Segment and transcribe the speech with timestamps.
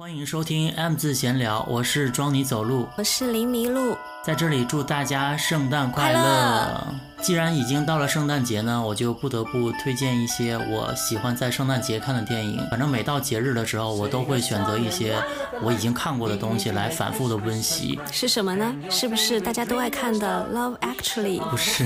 [0.00, 6.94] 欢迎收听 M 字闲聊，我是装你走路，我是林麋鹿，在这里祝大家圣诞快乐。
[7.20, 12.66] 既然已经到了圣诞节呢，我就不得不推荐一些我喜欢在圣诞节看的电影。
[12.70, 15.22] 反正每到节日的时候，我都会选择一些
[15.60, 18.00] 我已经看过的东西来反复的温习。
[18.10, 18.74] 是什么呢？
[18.88, 21.40] 是不是大家都爱看的《Love Actually》？
[21.50, 21.84] 不是，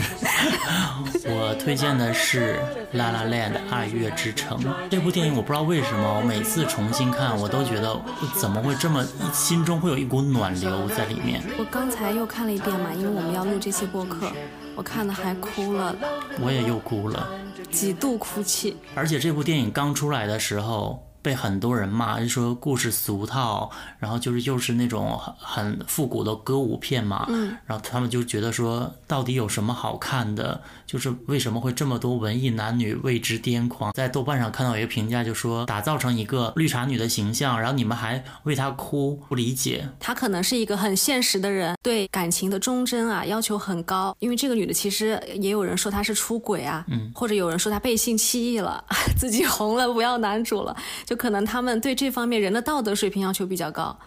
[1.27, 2.61] 我推荐的是
[2.96, 4.57] 《La La Land》爱乐之城
[4.89, 5.35] 这部电影。
[5.35, 7.93] 我不知道为什么，我每次重新看，我都觉得
[8.34, 11.43] 怎么会这么心中会有一股暖流在里面。
[11.58, 14.30] 我刚才又看了一遍嘛，因为我们要录这期播客。
[14.77, 15.94] 我看的还哭了，
[16.40, 17.29] 我也又哭了，
[17.71, 18.77] 几度哭泣。
[18.94, 21.03] 而且这部电影刚出来的时候。
[21.25, 30.61] 被很多人骂，就说故事俗套，然后就是又是那种很很复古的歌舞片嘛，嗯，然后他们就觉得说，到底有什么好看的？
[30.87, 33.91] 就是为什么会这么多文艺男女为之癫狂？
[33.95, 39.89] 在豆瓣上看到一个评价，就说打造成一个绿茶女的形象，然后你们还为她哭，不理解。
[39.98, 44.14] 她可能是一个很现实的人，对感情的忠贞啊要求很高。
[44.19, 48.84] 因为这个女的其实也有人说她是出轨啊，嗯，或者有人说她背信弃义了，
[49.16, 51.13] 自己红了不要男主了，就。
[51.14, 53.98] 可能他们对这方面人的道德水平要求比较高。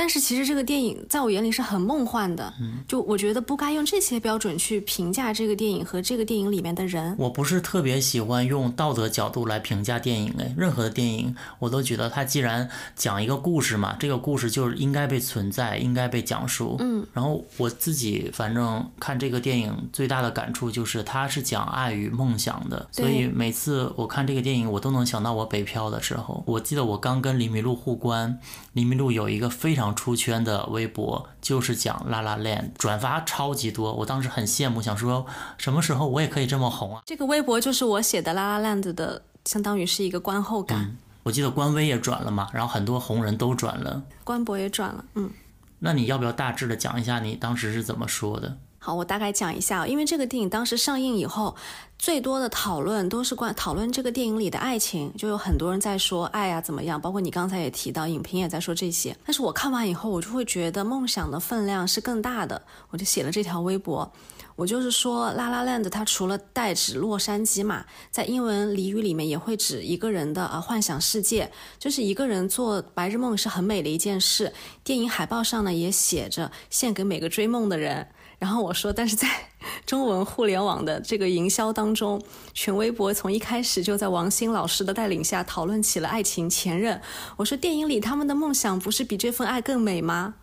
[0.00, 7.14] 但是其实这个电影在我眼里是很梦幻的，嗯就我觉得不该用这些标准去评价这个电影和这个电影里面的人。
[7.18, 16.76] 我不是特别喜欢用道德角度来评价电影诶，任何的电影我都觉得它既然讲一个故事嘛，这个故事就是应该被存在，应该被讲述。
[16.80, 26.42] 嗯，然后我自己反正看这个电影最大的感触就是它是讲爱与梦想的，所以每次我看这个电影，我都能想到我北漂的时候。
[26.46, 28.38] 我记得我刚跟李麋鹿互关，
[28.72, 29.89] 李麋鹿有一个非常。
[29.94, 35.26] 出圈的微博就是讲《La La Land》，转发超级多，我当时很羡慕，想说
[35.58, 37.02] 什么时候我也可以这么红啊！
[37.06, 40.96] 这个微博就是我写的《La La Land》的，相当于是一个观后感。
[41.22, 45.04] 我记得官微也转了嘛，然后很多红人都转了，官博也转了。
[45.14, 45.30] 嗯，
[45.80, 48.56] 那你要不要大致的讲一下你当时是怎么说的？
[48.82, 51.54] 好，我大概讲一下，因为这个电影当时上映以后，
[51.98, 59.14] 最多的讨论都是关讨论这个电影里的爱情，就有很多人在说爱呀怎么样，包括你刚才也提到，影评也在说这些。
[59.22, 64.10] 但是我看完以后，我就会觉得梦想的分量是更大的，我就写了这条微博，
[64.56, 74.54] 我就是说，拉拉 land 它除了代指洛杉矶嘛，在英文俚语里面也会指一个人的啊幻想世界，就是一个人做白日梦是很美的一件事。
[74.82, 78.08] 电影海报上呢也写着献给每个追梦的人。
[78.40, 79.28] 然后我说，但是在
[79.84, 82.20] 中文互联网的这个营销当中，
[82.54, 86.98] 全微博从一开始就在王鑫老师的带领下讨论起了爱情前任。
[87.36, 90.34] 我说，电影里他们的梦想不是比这份爱更美吗？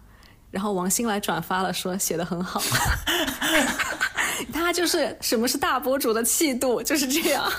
[0.51, 2.61] 然后王鑫来转发了，说写的很好。
[4.53, 7.51] 他就是什么是大博主的气度，就是这样。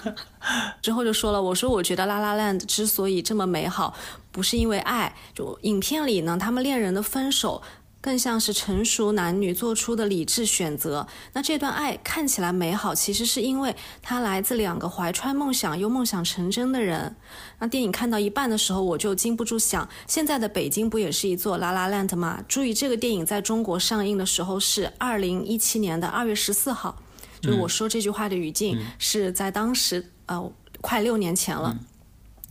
[0.80, 3.92] 之后就说了，我说我觉得《拉拉 land》之所以这么美好，
[4.30, 7.60] 不是因为爱，就影片里呢，他们恋人的分手。
[8.08, 11.06] 更像是成熟男女做出的理智选择。
[11.34, 17.14] 那这段爱看起来美好，其实是因为它来自两个怀揣梦想又梦想成真的人。
[17.58, 22.42] 那电影看到一半的时候，我就禁不住想：现在的北京不也是一座拉拉 land 吗？
[22.48, 26.96] 注意，这个电影在中国上映的时候是二零一七年的二月十四号，
[27.42, 31.76] 就是我说这句话的语境是在当时，呃，快六年前了。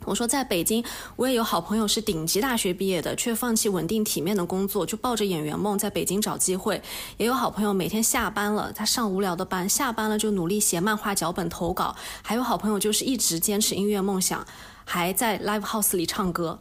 [0.08, 0.82] 我说，在北京，
[1.18, 6.82] 我也有好朋友是顶级大学毕业的，却放弃稳定体面的工作，就抱着演员梦在北京找机会。
[7.18, 11.94] 也有好朋友每天下班了，他上无聊的班，下班了就努力写漫画脚本投稿。
[12.22, 14.48] 还有好朋友就是一直坚持音乐梦想，
[14.86, 16.58] 还在 live house 里唱歌。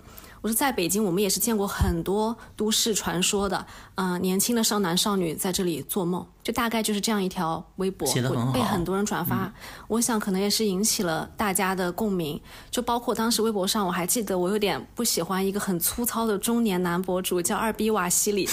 [0.47, 8.09] 我说，在北京，我们也是见过很多都市传说的，嗯，年轻的少男少女在这里做梦，就大概就是这样一条微博，
[8.55, 9.53] 被很多人转发。
[9.89, 12.41] 我想可能也是引起了大家的共鸣，
[12.71, 18.49] 就包括当时微博上，我还记得我有点不喜欢一个很粗糙的中年男博主叫二逼瓦西里，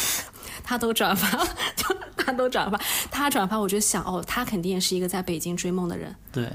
[0.64, 1.46] 他都转发，
[1.78, 6.16] 就他都转发，他转发，我就想，哦，他肯定也是一个在北京追梦的人。
[6.32, 6.52] 对。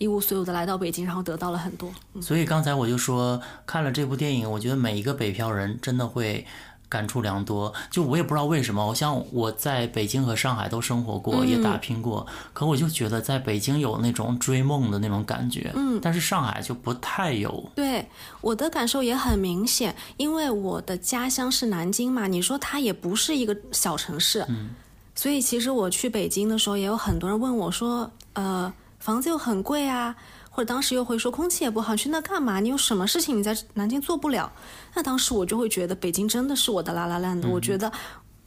[0.00, 1.92] 一无所有的来到北京，然后得到了很多。
[2.22, 6.46] 所以刚才我就说，看了这部电影，我觉得每一个北漂人真的会
[6.88, 7.70] 感触良多。
[7.90, 15.70] 就我也不知道为什么，我像我在北京和上海都生活过，也打拼过，可我就觉得在北京有那种追梦的那种感觉。
[15.74, 17.70] 嗯，但是上海就不太有。
[17.74, 18.08] 对，
[18.40, 24.46] 我的感受也很明显，因为我的家乡是南京嘛，你说它也不是一个小城市。
[24.48, 24.70] 嗯，
[25.14, 28.72] 所以其实我去北京的时候，也有很多人问我说，呃。
[29.00, 30.14] 房子又很贵啊，
[30.50, 32.60] 或者当时又会说空气也不好，去那干嘛？
[32.60, 34.52] 你有什么事情你在南京做不了？
[34.94, 37.48] 那当时我就会觉得北京真的是我的拉拉烂的。
[37.48, 37.90] 我觉得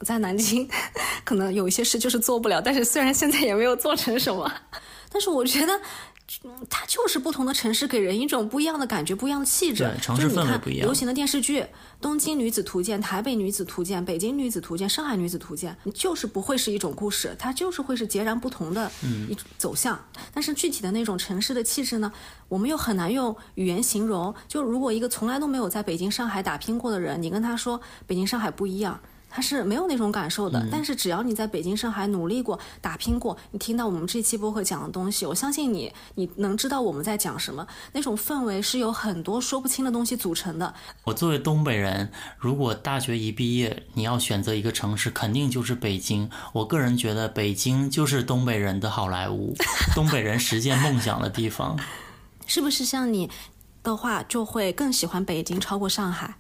[0.02, 0.70] 在南京
[1.26, 4.50] 可能有一些事就是做不了，但是虽然现在也没有做成什么，
[5.12, 5.82] 但是我觉得
[6.70, 9.90] 它就是不同的城市给人一种不一样的感觉，不一样的气质。
[10.02, 10.86] 城市氛围不一样。
[10.86, 11.62] 流行的电视剧
[12.02, 18.92] 《东京女子图鉴》《台北女子图鉴》《北京女子图鉴》《上海女子图鉴》，就是不会是一种故事，它就是会是截然不同的
[19.30, 20.00] 一种走向。
[20.34, 22.12] 但是具体的那种城市的气质呢，
[22.48, 24.34] 我们又很难用语言形容。
[24.48, 29.00] 就如果一个从来都没有在北京、上海打拼过的人，你跟他说北京、上海不一样。
[29.34, 37.66] 他是没有那种感受的，但是只要你在北京、上海努力过、打拼过，你听到我们这期播客讲的东西，我相信你，你能知道我们在讲什么。
[37.94, 40.72] 那种氛围是由很多说不清的东西组成的。
[41.06, 46.30] 我作为东北人，如果大学一毕业，你要选择一个城市，肯定就是北京。
[46.52, 49.56] 我个人觉得，北京就是东北人的好莱坞，
[49.96, 51.76] 东北人实现梦想的地方。
[52.46, 53.30] 是不是像你
[53.82, 56.36] 的话，就会更喜欢北京超过上海？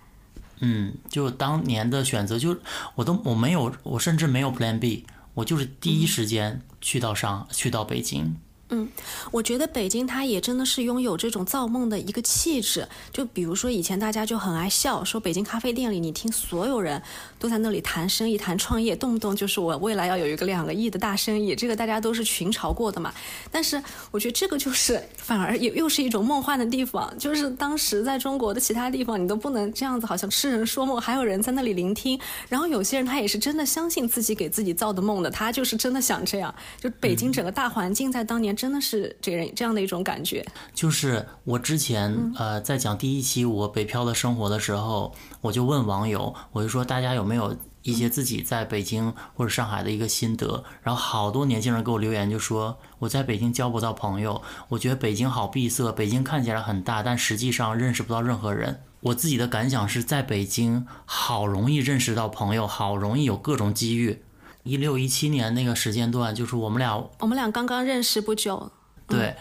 [0.66, 2.58] 嗯，就当年的选择，就
[2.96, 8.38] 我都我没有，我甚至没有 Plan B，我就是第一时间去到上，去到北京。
[8.74, 8.90] 嗯，
[9.30, 12.88] 我觉得北京它也真的是拥有这种造梦的一个气质。
[13.12, 17.00] 就比如说以前大家就很爱笑，说北京咖啡店里，你听所有人
[17.38, 23.14] 都在那里谈生意、谈创业，动不动就是我未来要有一个两个亿的大生意，这个大家都是群嘲过的嘛。
[23.52, 23.80] 但是
[24.10, 32.20] 我觉得这个就是反而又又是一种梦幻的地方，就是当时在中国的其他地方你都不能这样子，好像痴人说梦，还有人在那里聆听。
[32.50, 36.52] 然后有些人他也是真的相信自己给自己造的梦的，他就是真的想这样。
[36.82, 38.54] 就北京整个大环境在当年。
[38.64, 40.42] 真的是这人这样的一种感觉，
[40.74, 58.80] 就是我之前呃在讲第一期我北漂的生活的时候，我就问网友，我就说大家有没有一些自己在北京或者上海的一个心得，然后好多年轻人给我留言，就说我在北京交不到朋友，我觉得北京好闭塞，北京看起来很大，但实际上认识不到任何人。
[59.02, 64.24] 我自己的感想是在北京好容易认识到朋友，好容易有各种机遇。
[64.64, 68.72] 一六一七年那个时间段，就是我们俩，我们俩刚刚认识不久。
[69.08, 69.36] 对，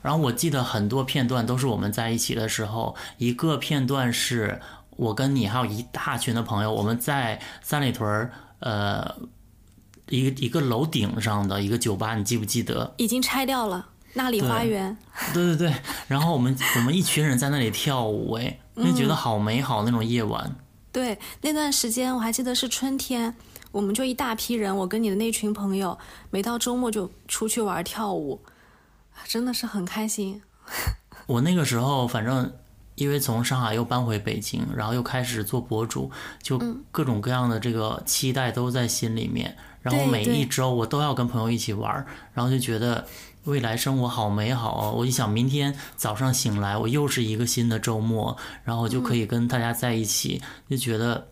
[0.00, 2.96] 然后我记得很多片段都是我们在一起的时候。
[3.18, 4.60] 一个片段是
[4.96, 9.14] 我跟你还有一大群的朋友，我们在三里屯儿，呃，
[10.08, 12.94] 一个一个楼顶上的一个酒吧，你记不记得？
[12.96, 14.96] 已经拆掉了，那里花园。
[15.34, 15.74] 对对对，
[16.08, 20.56] 然后我们我们一群人在那里跳舞，哎，就觉得好美好那种夜晚。
[20.90, 23.34] 对，那段时间我还记得是春天。
[23.72, 25.98] 我们就一大批人，我跟你的那群朋友，
[26.30, 28.38] 每到周末就出去玩跳舞，
[29.24, 30.42] 真的是很开心。
[31.26, 32.52] 我那个时候，反正
[32.96, 36.10] 因为从上海又搬回北京，然后又开始做博主，
[36.42, 36.60] 就
[36.90, 39.56] 各种各样的这个期待都在心里面。
[39.80, 43.06] 然后每一周我都要跟朋友一起玩，然后就觉得
[43.44, 44.94] 未来生活好美好哦。
[44.94, 51.28] 我一想，明天早上醒来，我又是一个新的周末，然后就可以跟大家在一起，就觉得。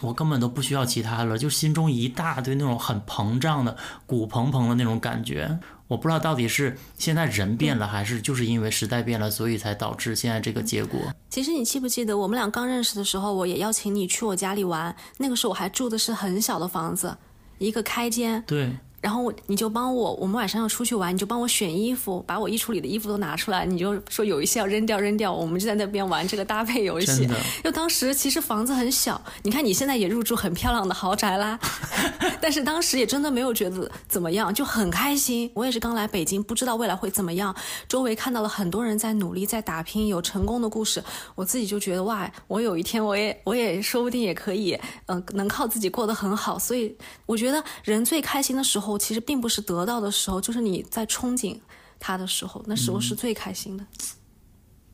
[0.00, 3.76] 我根本都不需要其他了，就心中一大堆那种很膨胀的、
[4.06, 5.58] 鼓蓬蓬的那种感觉。
[5.88, 11.00] 我不知道到底是现在人变了，还是就是因为时代变了，所以才导致现在这个结果。
[11.30, 17.16] 其实你记不记得我们俩刚认识的时候，我也邀请你去我家里玩，那个时候我还住的是很小的房子，
[17.58, 18.42] 一个开间。
[18.46, 18.76] 对。
[19.06, 27.28] 然后你就帮我，我们晚上要出去玩，你就帮我选衣服，把我衣橱里的衣服都拿出来，你就说有一些要扔掉扔掉，我们就在那边玩这个搭配游戏。
[27.62, 31.56] 就当时其实房子很小，你看你现在也入住很漂亮的豪宅啦，
[32.42, 35.48] 但是当时也真的没有觉得怎么样，就很开心。
[35.54, 37.54] 我也是刚来北京，不知道未来会怎么样，
[37.86, 41.00] 周围看到了很多人在努力在打拼，有成功的故事，
[41.36, 44.76] 我自己就觉得哇，我有一天我也我也说不定也可以，
[45.06, 46.58] 嗯，能靠自己过得很好。
[46.58, 46.92] 所以
[47.24, 48.95] 我觉得人最开心的时候。
[48.98, 51.58] 其实并不是得到的时候，就是你在憧憬
[51.98, 53.84] 他的时候，那时候是最开心的。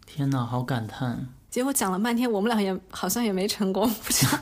[0.07, 1.29] 天哪，好感叹！
[1.51, 4.39] 结果讲了半天，我们俩也好像也没成功，不知道。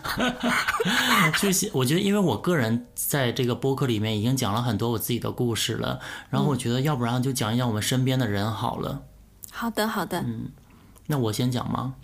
[1.42, 5.98] 就是我觉得，因为我个人在这个播客里面已经讲了很多我自己的故事了，
[6.28, 9.02] 然后我觉得要不然就讲一讲我们身边的人好了。
[9.50, 10.20] 好的，好的。
[10.20, 10.50] 嗯，
[11.06, 11.94] 那我先讲吗？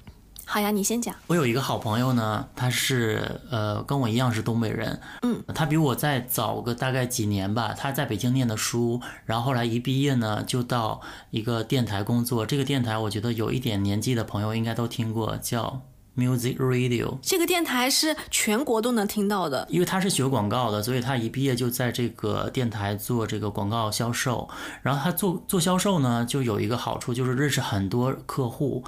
[0.49, 1.13] 好呀，你先讲。
[1.27, 7.75] 我有一个好朋友呢，他是呃跟我一样是东北人，嗯，他比我再早个大概几年吧。
[7.77, 11.01] 他在北京念的书，然后后来一毕业呢，就到
[11.31, 12.47] 一个电台工作。
[12.47, 15.83] 这个电台我觉得有一点年纪的朋友应该都听过，叫
[16.17, 17.19] Music Radio。
[17.21, 24.49] 这个电台是全国都能听到的，因为他是学广告的，所以他一毕业就在这个电台做这个广告销售。
[24.83, 28.85] 然后他做做销售呢，就有一个好处，就是认识很多客户。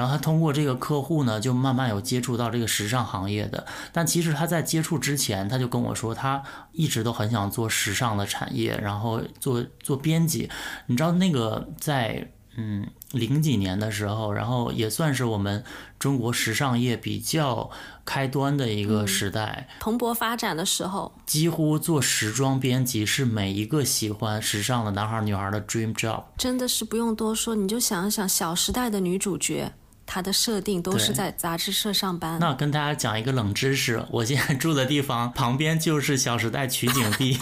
[0.00, 3.66] 然后他通过这个客户呢，就慢慢有接触到这个时尚行业的。
[3.92, 6.42] 但其实他在接触之前，他就跟我说，他
[6.72, 10.48] 一直都很想做时尚的产业，然后做做编辑。
[10.86, 15.62] 你知道那个在嗯零几年的时候，然后也算是我们
[15.98, 17.70] 中国时尚业比较
[18.06, 26.24] 开端的一个时代，蓬勃发展的时候，几乎做时装编辑是每一个喜欢时尚的男孩女孩的 dream job。
[26.38, 29.70] 真的是不用多说，你就想一想《小时代》的女主角。
[30.12, 32.40] 她的设定都是在杂志社上班。
[32.40, 37.38] 那跟大家讲一个冷知识，我现在住的地方旁边就是《小时代》取景地，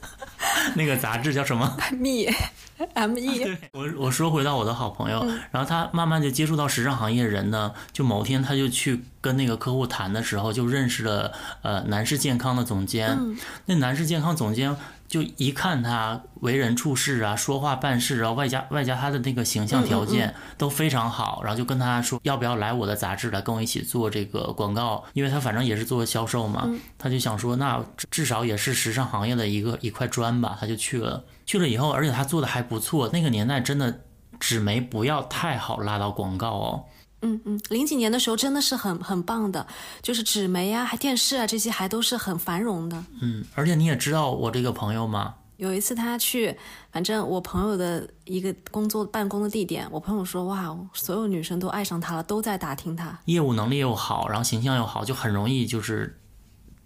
[0.74, 2.32] 那个杂志叫什么？Me。
[2.94, 3.44] M E，
[3.76, 11.30] 我我说回到我的好朋友，然后他慢慢就接触到时尚行业人呢，就某天他就去跟那个客户谈的时候，就认识了
[11.60, 13.36] 呃男士健康的总监。
[13.66, 14.74] 那男士健康总监
[15.10, 31.24] 就一看他为人处事啊，说话办事，然后外加外加他的那个形象条件都非常好，然后就跟他说要不要来我的杂志来跟我一起做这个广告，因为他反正也是做销售嘛，他就想说那至少也是时尚行业的一个一块砖吧，他就去了。
[31.44, 33.10] 去了以后，而且他做的还不错。
[33.12, 34.02] 那个年代真的
[34.38, 36.84] 纸媒不要太好拉到广告哦。
[37.22, 39.66] 嗯嗯，零几年的时候真的是很很棒的，
[40.02, 43.04] 就是纸媒啊，还电视啊这些还都是很繁荣的。
[43.20, 45.34] 嗯，而且你也知道我这个朋友吗？
[45.56, 46.56] 有一次他去，
[46.90, 53.18] 反正我朋友的一个工作办公的地点，我朋友说哇，所有女生都爱上他了，都在打听他。
[53.26, 56.19] 业务能力又好，然后形象又好，就很容易就是。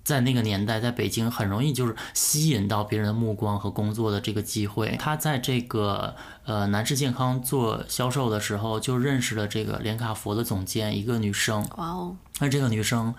[0.04, 4.96] 在那个年代，在北京很容易就是吸引到别人的目光和工作的这个机会。
[5.00, 11.66] 他在这个呃男士健康做销售的时候，就认识了这个连卡佛的总监，一个女生。
[11.78, 12.16] 哇哦！
[12.40, 13.14] 那这个女生，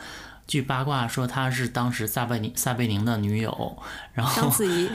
[0.46, 3.78] 据八卦说她是当时撒贝宁撒贝宁的女友。
[4.14, 4.88] 然后章子怡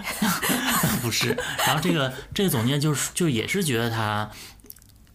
[1.03, 1.37] 不是。
[1.67, 4.31] 然后这个这个总监就是就也是觉得他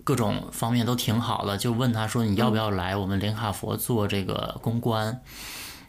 [0.04, 5.22] 各种方面都挺好的，就问他说你要不要来我们连卡佛做这个公关？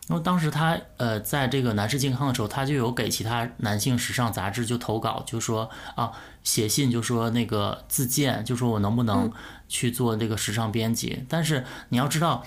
[0.08, 6.12] 因为当时他呃，在这个男士健康的时候，他就有给其他男性时尚杂志就投稿，就说啊，
[6.44, 9.32] 写信就说那个自荐，就说我能不能
[9.68, 11.24] 去做这个时尚编辑。
[11.28, 12.44] 但是你要知道，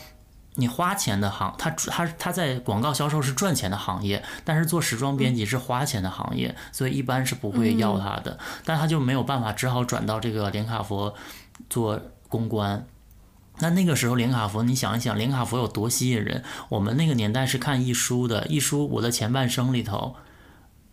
[0.55, 8.39] 你花钱的行，他他他在广告销售是赚钱的行业，但是做时装编辑是花钱的行业，所以一般是不会要他的。
[8.63, 11.13] 但他就没有办法，只好转到这个连卡佛
[11.69, 11.99] 做
[12.29, 12.85] 公关。
[13.61, 16.43] 那那个时候，连卡佛，你想一想，连卡佛有多吸引人？
[16.69, 20.15] 我们那个年代是看一书的，一书《我的前半生》里头，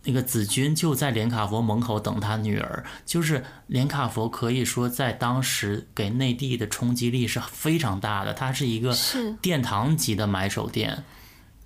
[0.05, 2.85] 那个子君就在连卡佛门口等他女儿。
[3.05, 8.97] 就是连卡佛可以说在当时给内地的冲击力是非常大的，它是一个
[9.41, 11.05] 殿堂级的买手店，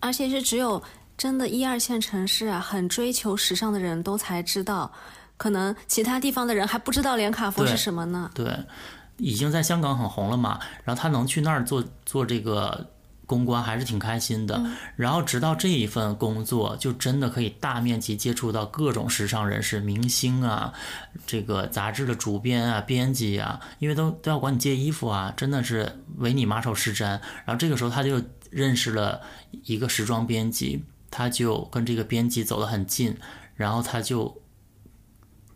[0.01, 0.83] 而且是只有
[1.17, 4.93] 真的一二线城市啊，很追求时尚的人都才知道，
[5.37, 8.31] 可能其他地方的人还不知道连卡佛是什么呢？
[8.35, 8.47] 对。
[9.21, 12.89] 已经在香港很红了嘛，然后他能去那儿做做这个
[13.27, 14.61] 公关，还是挺开心的。
[14.97, 20.73] 然后直到这一份工作，就真的可以大面积接触到各种时尚人士、明星啊，
[21.27, 27.05] 这个杂志的主编啊、编辑啊，因为都都要管你借衣服啊，真的是唯你马首是瞻。
[27.05, 29.21] 然后这个时候他就认识了
[29.65, 33.17] 一个时装编辑，他就跟这个编辑走得很近，
[33.55, 34.37] 然后他就。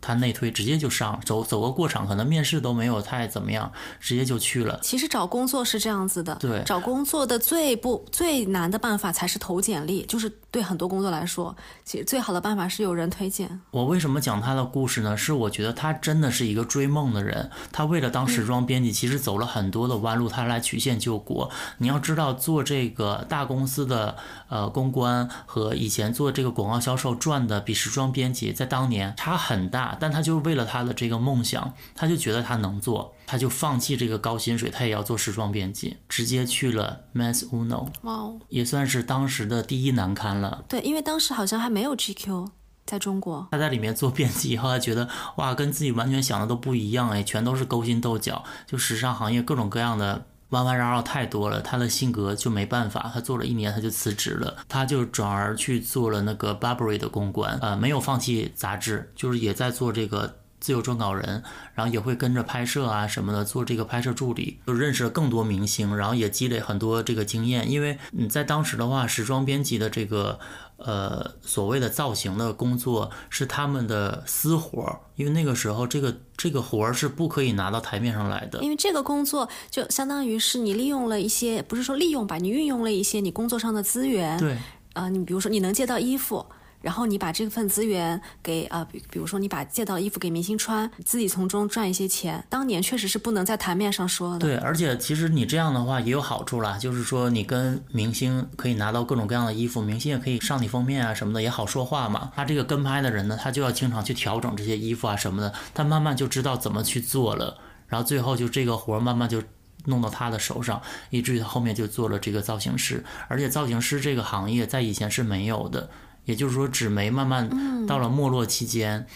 [0.05, 4.79] 他内推直接就上，走走个过场，可能面试都没有太怎么样，直接就去了。
[4.83, 13.59] 其实找工作是这样子的，对，找工作的最不最难的办法才是投简历，就是对很多工作来说，其实最好的办法是有人推荐。
[13.71, 15.17] 我为什么讲他的故事呢？
[15.17, 21.49] 是我觉得他真的是一个追梦的人，他为了当时装编辑，其实走了很多的弯路，他来曲线救国。
[21.79, 24.15] 你要知道，做这个大公司的
[24.49, 29.94] 呃公关和以前做这个广告销售赚的比时装编辑在当年差很大。
[29.99, 40.63] 但他就是为了他的这个梦想，他就觉得他能做，他就放弃这个高薪水，他也要做时装编辑，直接去了 Mass Uno，哇哦，也算是当时的第一难堪了。
[40.67, 42.47] 对，因为当时好像还没有 GQ
[42.85, 43.47] 在中国。
[43.51, 50.27] 他在里面做编辑以后，他觉得哇，跟自己完全想的都不一样哎，全都是勾心斗角，就时尚行业各种各样的。
[50.49, 53.11] 弯弯绕绕太多了，他的性格就没办法。
[53.13, 67.69] 他做了一年，他就辞职了，他就转而去做了那个 Burberry 的公关，呃，没有放弃杂志，就是也在做这个自由撰稿人，然后也会跟着拍摄啊什么的，做这个拍摄助理，就认识了更多明星，然后也积累很多这个经验。
[67.69, 70.39] 因为你在当时的话，时装编辑的这个。
[70.77, 78.61] 呃，所谓的造型的工作是他们的私活儿，因为那个时候这个这个活儿是不可以拿到台面上来的。
[78.61, 84.37] 因为这个工作就相当于是你利用了一些，不是说利用吧，你运用了一些你工作上的资源。
[84.37, 84.57] 对。
[84.93, 86.45] 啊，你比如说你能借到衣服。
[86.85, 92.45] 然后你把这份资源给啊，比比如说你把借到衣服给明星穿，自己从中赚一些钱。
[92.47, 94.37] 当年确实是不能在台面上说的。
[94.37, 102.31] 对，而且其实你这样的话也有好处啦，就是说你跟明星可以拿到各种各样的衣服，明星也可以上你封面啊什么的，也好说话嘛。
[102.35, 109.41] 他这个跟拍的人呢，他就要经常去调整这些衣服啊什么的，他慢慢就知道怎么去做了，然后最后就这个活儿慢慢就。
[109.87, 113.05] 弄到他的手上，以至于他后面就做了这个造型师。
[113.27, 115.91] 而且造型师这个行业在以前是没有的，
[116.25, 119.07] 也就是说纸媒慢慢到了没落期间，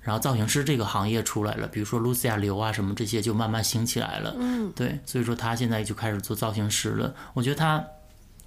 [0.00, 4.34] 然后造型师这个行业出来了，比如说露西亚刘啊什么这些就慢慢兴起来了。
[4.38, 7.14] 嗯，对，所以说他现在就开始做造型师了。
[7.34, 7.84] 我觉得他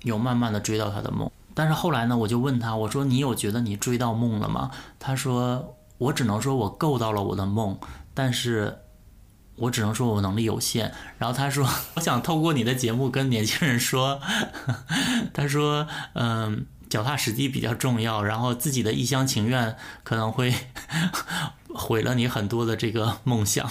[0.02, 4.72] 有慢慢的追到他的梦，但是后来呢，我就问他，我说你有觉得你追到梦了吗？
[5.00, 7.78] 他说我只能说我够到了我的梦，
[8.14, 8.80] 但是。
[9.56, 10.92] 我只能说，我能力有限。
[11.20, 11.64] 然后他说
[11.94, 14.20] ：“我想透过你的节目跟年轻人说，
[15.32, 20.54] 他说，嗯，脚踏实地比较重要，然后自己的一厢情愿可能会。”
[21.74, 23.70] 毁了你很多的这个梦想，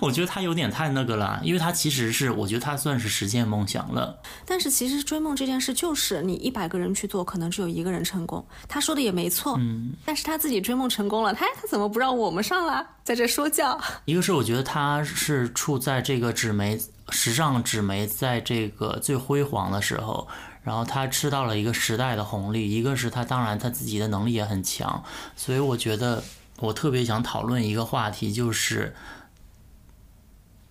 [0.00, 4.20] 我觉得他有点太那个了，因为他其实是，我觉得他算是实现梦想了。
[4.46, 8.44] 但是其实追梦这件事，就是你一百个人去做，可能只有一个人成功。
[8.68, 9.92] 他说的也没错，嗯。
[10.04, 13.80] 但是他自己追梦成功了，他他怎么不让我们上了，在这说教？
[14.04, 16.80] 一个是我觉得他是处在这个纸媒
[17.10, 20.28] 时尚纸媒在这个最辉煌的时候，
[20.62, 22.70] 然后他吃到了一个时代的红利。
[22.70, 25.02] 一个是他当然他自己的能力也很强，
[25.36, 26.22] 所以我觉得。
[26.62, 28.94] 我特别想讨论一个话题，就是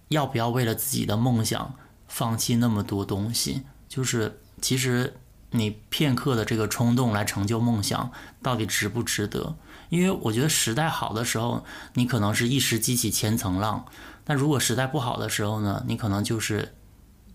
[0.08, 1.76] 要不要为了自己的梦想
[2.08, 3.64] 放弃那么多东西？
[3.90, 5.14] 就是其实
[5.50, 8.10] 你片刻的这个冲动来成就梦想，
[8.42, 9.56] 到底值不值得？
[9.90, 13.84] 因为我觉得时代好的时候，你可能是一时激起千层浪；
[14.24, 16.74] 但如果时代不好的时候呢，你可能就是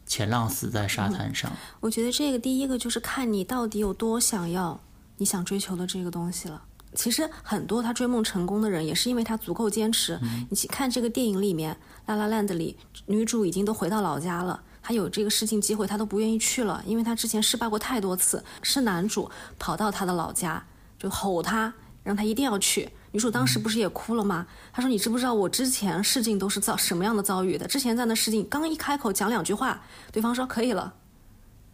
[0.07, 1.53] 前浪死在沙滩上。
[1.81, 4.81] 我觉得这个第一个就是看你到底有多想要
[5.19, 6.63] 你想追求的这个东西了。
[6.97, 10.19] 其实很多他追梦成功的人，也是因为他足够坚持。
[10.51, 11.73] 你去看这个电影里面，
[12.07, 18.43] 《La La Land》里，女主已经都回到老家了，她有这个试镜机会，她都不愿意去了，因为她之前失败过太多次。
[18.63, 20.65] 是男主跑到她的老家，
[20.99, 21.73] 就吼她，
[22.03, 22.91] 让她一定要去。
[23.13, 24.47] 女主当时不是也哭了吗？
[24.73, 27.67] 她说：“你知不知道我之前试镜都是遭什么样的遭遇的？
[27.67, 30.95] 之前在那试镜，刚一开口讲两句话，对方说可以了，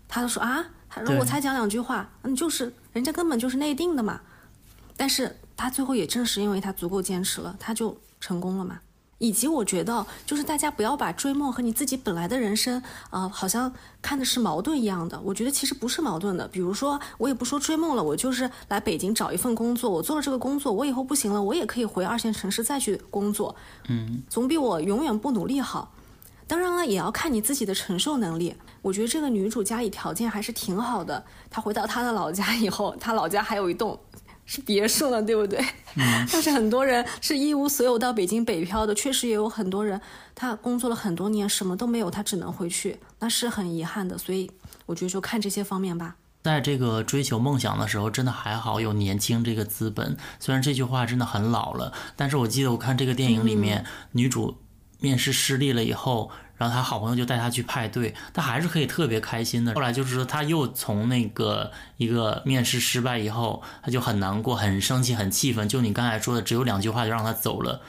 [0.09, 4.21] 他就说啊，他说我才讲两句话，嗯，就是人家根本就是内定的嘛。”
[5.03, 8.79] 但是他最后也正是因为他足够坚持了，他就成功了嘛。
[9.19, 12.81] 以及我觉得，就是大家不要把追梦和你自己本来的人生，
[13.11, 15.21] 啊，好像看的是矛盾一样的。
[15.23, 16.47] 我觉得其实不是矛盾的。
[16.47, 23.57] 比如说，我也不说追梦了，我就是来北京找一份工作，我做了这个工作，我以后不行了，我也可以回二线城市再去工作，
[23.89, 25.93] 嗯，总比我永远不努力好。
[26.47, 28.55] 当然了，也要看你自己的承受能力。
[28.83, 31.25] 我觉得这个女主家里条件还是挺好的。
[31.51, 33.99] 她回到她的老家以后，她老家还有一栋。
[34.45, 35.59] 是别墅了，对不对？
[35.95, 36.27] 嗯。
[36.33, 40.01] 但是很多人是一无所有到北京北漂的，确实也有很多人，
[40.35, 44.19] 他工作了很多年，什么都没有，他只能回去，那是很遗憾的。
[44.19, 44.51] 所以
[44.87, 46.17] 我觉得就看这些方面吧。
[46.43, 50.17] 在这个追求梦想的时候，真的还好有年轻这个资本。
[50.41, 54.57] 虽然这句话真的很老了，但是我记得我看这个电影里面，女主
[54.99, 56.31] 面试失利了以后。
[56.63, 59.75] 然后他好朋友就带他去派对，他还是可以特别开心的。
[59.75, 65.69] 后来就是说，他又从那个一个面试失败以后，他就很难过、很生气、很气愤。
[65.69, 67.81] 就你刚才说的，只有两句话就让他走了。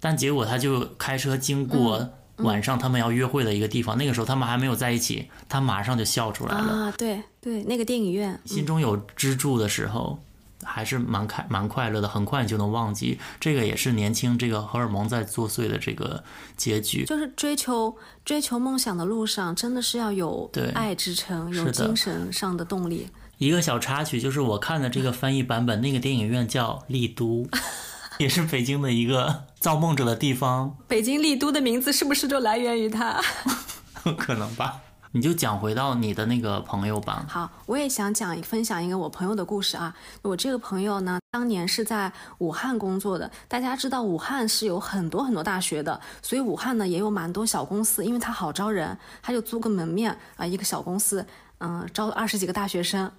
[0.00, 6.72] 但结果他就开车经过晚上他们要约会的一个地方，那个时候他们还没有在一起，他马上就笑出来了。
[6.72, 10.18] 啊，对对，那个电影院，心中有支柱的时候。
[10.66, 13.18] 还是蛮开蛮快乐的，很快你就能忘记。
[13.38, 16.22] 这个也是年轻这个荷尔蒙在作祟的这个
[16.56, 17.04] 结局。
[17.04, 23.08] 就是追求追求梦想的路上，真的是要有爱支撑，有精神上的动力。
[23.38, 27.46] 一个小插曲就是我看的这个翻译版本，那个电影院叫丽都，
[28.18, 30.76] 也是北京的一个造梦者的地方。
[30.88, 33.20] 北京丽都的名字是不是就来源于它？
[34.16, 34.80] 可能吧。
[35.16, 37.24] 你就讲回到你的那个朋友吧。
[37.26, 39.96] 好，我也想讲分享一个我朋友的故事啊。
[40.20, 43.30] 我这个朋友呢，当年是在武汉工作的。
[43.48, 51.24] 大家知道武汉是有很多很多大学的，所以武汉呢也有蛮多小公司，因为他好招人，他就租个门面啊，一个小公司，
[51.60, 53.10] 嗯，招二十几个大学生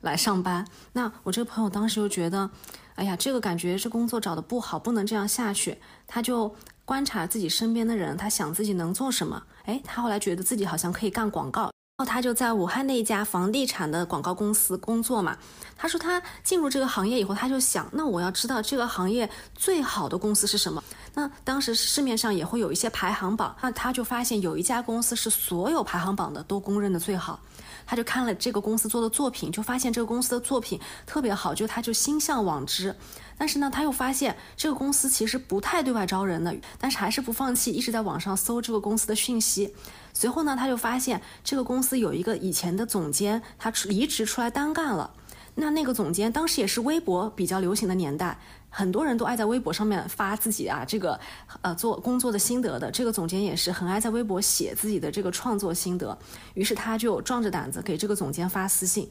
[0.00, 0.66] 来上班。
[0.94, 2.50] 那我这个朋友当时就觉得，
[2.96, 5.78] 哎呀，这个感觉这工作找的不好，不能这样下去。
[6.08, 6.52] 他就
[6.84, 9.44] 观察自己身边的人，他想自己能做什么。
[9.64, 15.36] 哎，他后来觉得自己好像可以干广告，然后他就在武汉那一家房地产的广告公司工作嘛。
[15.76, 20.82] 他说他进入这个行业以后，他就想，那我要知道这个行业最好的公司是什么。
[21.14, 27.40] 那当时市面上也会有一些排行榜，那他就发现有一家公司是所有排行榜的都公认的最好。
[27.86, 32.94] 他就看了这个公司做的作品，就发现这个公司的作品特别好，就他就心向往之。
[33.36, 39.74] 但是呢，他又发现这个公司其实不太对外招人的，但是还是不放弃，一直在网上搜这个公司的讯息。
[40.12, 45.10] 随后呢，他就发现这个公司有一个以前的总监，他离职出来单干了。
[45.56, 48.36] 那那个总监当时也是微博比较流行的年代，
[48.68, 51.18] 很多人都爱在微博上面发自己啊这个
[51.62, 52.90] 呃做工作的心得的。
[52.90, 56.16] 这个总监也是很爱在微博写自己的这个创作心得，
[56.54, 59.08] 于是他就壮着胆子给这个总监发私信。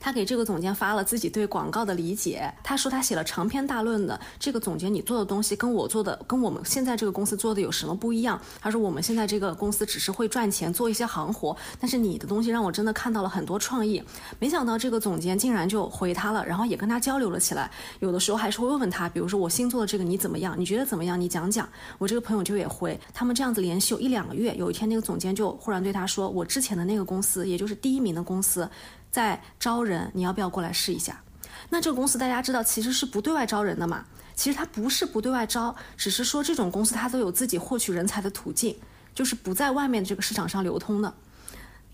[0.00, 2.52] 他给这个总监发了自己对广告的理解。
[2.62, 4.18] 他说他写了长篇大论的。
[4.38, 8.40] 这个总监，你做的东西跟我做的，跟我们现在这个公司做的有什么不一样？
[8.60, 11.56] 他说我们现在这个公司只是会赚钱，做一些行活。
[11.80, 14.02] 但是你的东西让我真的看到了很多创意。
[14.38, 17.70] 没想到这个总监竟然就回他了，然后也跟他交流了起来。
[18.00, 20.54] 有的时候还是会问问他，比如说我新做的这个你怎么样？
[20.58, 21.20] 你觉得怎么样？
[21.20, 21.68] 你讲讲。
[21.98, 22.98] 我这个朋友就也回。
[23.14, 28.68] 他们这样子联系有一两个月，有一天那个总监就忽然对他说：“我之前的那个公司，也就是第一名的公司。”
[29.12, 31.22] 在招人，你要不要过来试一下？
[31.68, 34.04] 那这个公司大家知道其实是不对外招人的嘛？
[34.34, 38.74] 其实它不是不对外招，只是说这种公司它都有自己获取人才的途径，
[39.14, 41.14] 就是不在外面这个市场上流通的。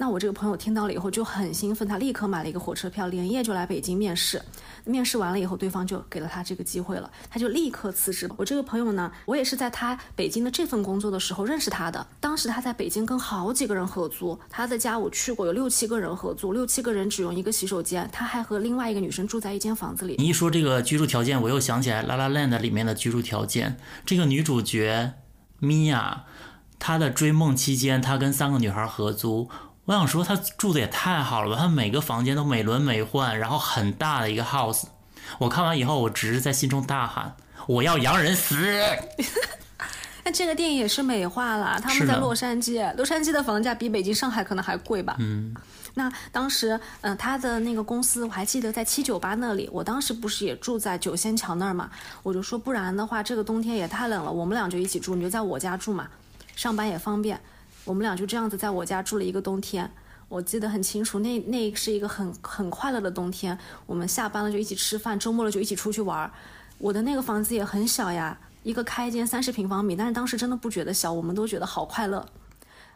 [0.00, 4.40] 那我这个朋友听到了以后就很兴奋，他立刻买了一个火车票，连夜就来北京面试。
[4.84, 8.30] 面试完了以后，对方就给了他这个机会了，他就立刻辞职。
[8.36, 12.06] 我这个朋友呢，我也是在他北京的这份工作的时候认识他的。
[12.20, 20.14] 当时他在北京跟好几个人合租，他的家我去过，有六七个人合租，六七个人只用一个洗手间，他还和另外一个女生住在一间房子里。
[20.16, 25.14] 你一说这个居住条件，我又想起来《La La Land》里面的居住条件，这个女主角
[25.58, 26.24] 米娅，
[26.78, 29.50] 她的追梦期间，她跟三个女孩合租。
[29.88, 31.62] 我想说，他住的也太好了吧！
[31.62, 34.82] 他每个房间都美轮美奂，然后很大的一个 house。
[35.38, 37.34] 我看完以后，我只是在心中大喊
[37.66, 38.54] ：“我要洋人死！
[40.24, 41.80] ”那这个电影也是美化了。
[41.82, 45.16] 他们在洛杉矶，洛杉矶的房价比北京、上海可能还贵吧？
[45.20, 45.56] 嗯。
[45.94, 49.70] 那当时，嗯，他的那个公司，我还记得在七九八那里。
[49.72, 51.90] 我当时不是也住在九仙桥那儿嘛？
[52.22, 56.06] 我就说，不然的话，这个冬天也太冷了，我们俩就一起住，你就在我家住嘛，
[56.54, 57.40] 上班也方便。
[57.88, 59.90] 我们俩就这样子在我家住了一个冬天，
[60.28, 63.58] 我记得很清楚，那那是一个很很快乐的冬天。
[63.86, 66.30] 我们下班了就一起吃饭，周末了就一起出去玩。
[66.76, 72.26] 我的那个房子也很小呀，一个开间三十平方米，但是当时真的不觉得小，我们都觉得好快乐。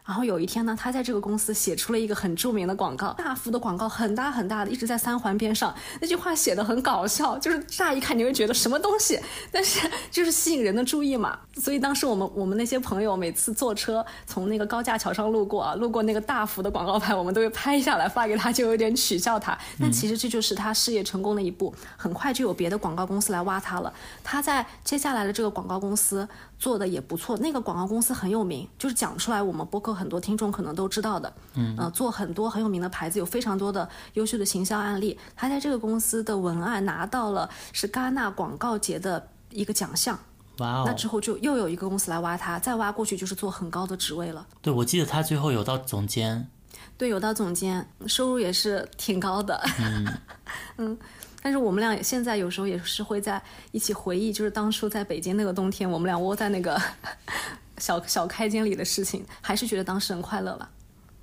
[0.05, 5.73] 然后有一天呢，他在这个公司写出了一个很著名的广告，大幅的广告，很大很大的，一直在三环边上。
[6.01, 9.17] 那句话写的很搞笑，就是乍一看你会觉得什么东西，
[9.49, 11.39] 但是就是吸引人的注意嘛。
[11.55, 19.57] 所以当时我们我们那些朋友每次坐车从那个高架桥上路过啊，路过那个大幅的广告牌，我们都会拍下来发给他，就有点取笑他。
[19.79, 23.93] 但其实这就是他事业成功的一步，很快就有别的广告公司来挖他了。
[24.21, 26.27] 他在接下来的这个广告公司。
[26.63, 35.19] 做的也不错，那个广告公司很有名，就是讲出来我们播客很多听众可能都知道的，嗯，呃，做很多很有名的牌子，有非常多的优秀的行销案例。
[35.35, 40.17] 他在这个公司的文案拿到了是戛纳广告节的一个奖项，
[40.59, 40.83] 哇哦！
[40.87, 44.47] 那之后就又有一个公司来挖他，再挖过去就是做很高的职位了。
[44.61, 46.47] 对，我记得他最后有到总监，
[46.97, 50.07] 对，有到总监，收入也是挺高的，嗯
[50.77, 50.97] 嗯。
[51.43, 53.39] 但是我们俩现在有时候也是会在
[53.73, 56.81] 一起回忆，就是当初在北京那个冬天，我们俩窝在那个
[57.77, 60.69] 小小开间里的事情，还是觉得当时很快乐吧。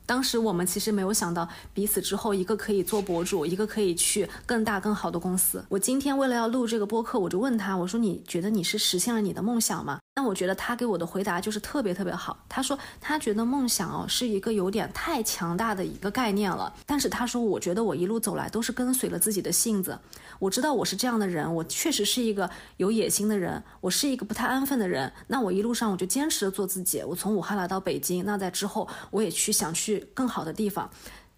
[0.05, 5.65] 当时我们其实没有想到彼此之后，一个可以做博主，一个可以去更大更好的公司。
[5.69, 10.01] 我今天为了要录这个播客，我就问他，我说你觉得你是实现了你的梦想吗？
[10.17, 12.45] 那我觉得他给我的回答就是特别特别好。
[12.49, 16.75] 他说他觉得梦想哦是一个有点太强大的一个概念了。
[16.85, 19.99] 但是他说我觉得我一路走来都是跟随了自己的性子。
[20.39, 25.11] 我知道我是这样的人，我确实是一个有野心的人，我是一个不太安分的人。
[25.29, 27.03] 那我一路上我就坚持的做自己。
[27.03, 30.91] 我从武汉来到北京，那在之后我也去想去更好的地方。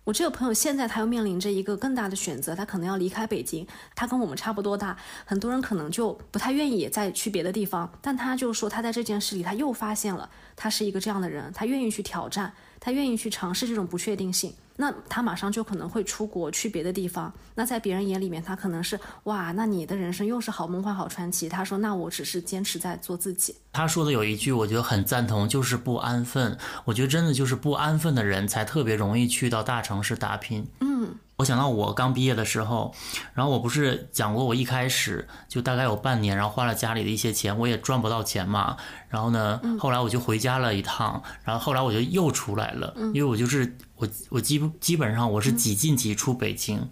[0.05, 3.65] 我这个朋友现在他又面临着一个更大的选择，他可能要离开北京。
[3.95, 7.89] 他跟我们差不多大，很多人可能就不太愿意再去别的地方。
[8.01, 14.53] 但他就说他在这件事里他又发现了，他是一个这样的人，他愿意去挑战，他愿意去尝试这种不确定性。
[14.77, 17.33] 那他马上就可能会出国去别的地方。
[17.55, 21.49] 那在别人眼里面，他可能是哇，那你的人生又是好梦幻、好传奇。
[21.49, 23.55] 他说，那我只是坚持在做自己。
[23.73, 26.57] 他说的有一句我觉得很赞同，就是不安分。
[26.85, 30.67] 我觉得真的就是不安分的人才特别容易去到大城市打拼。
[30.81, 31.15] 嗯。
[31.37, 32.95] 我想到我刚毕业的时候，
[33.35, 38.77] 然后我不是讲过，我一开始就大概有半年，然后花了家里的一些钱，我也赚不到钱嘛。
[39.09, 46.89] 然后呢，后来我就回家了一趟，然后后来我就又出来了，因为我就是我我基基本上我是几进几出北京。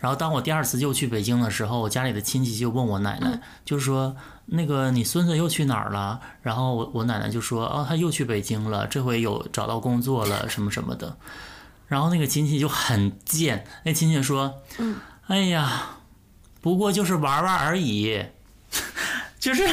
[0.00, 4.14] 然后当我第二次又去北京的时候，我家里的亲戚就问我奶奶，就是说
[4.46, 6.20] 那个你孙子又去哪儿了？
[6.42, 11.16] 然后我我奶奶就说，哦，他又去北京了，这回有找到工作了，什么什么的。
[11.94, 14.96] 然后那个亲戚就很贱，那亲戚说：“嗯，
[15.28, 15.90] 哎呀，
[16.60, 18.20] 不过就是玩玩而已。”
[19.38, 19.64] 就是，